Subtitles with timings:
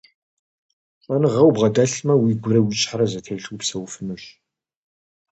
[1.03, 4.23] ЩӀэныгъэ убгъэдэлъмэ, уигурэ уи щхьэрэ зэтелъу упсэуфынущ.